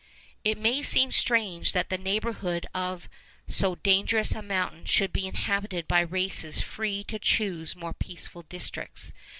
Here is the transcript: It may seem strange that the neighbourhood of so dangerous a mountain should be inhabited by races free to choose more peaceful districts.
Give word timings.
It 0.43 0.57
may 0.57 0.81
seem 0.81 1.11
strange 1.11 1.73
that 1.73 1.89
the 1.89 1.97
neighbourhood 1.99 2.65
of 2.73 3.07
so 3.47 3.75
dangerous 3.75 4.31
a 4.31 4.41
mountain 4.41 4.85
should 4.85 5.13
be 5.13 5.27
inhabited 5.27 5.87
by 5.87 5.99
races 6.01 6.59
free 6.59 7.03
to 7.03 7.19
choose 7.19 7.75
more 7.75 7.93
peaceful 7.93 8.41
districts. 8.41 9.13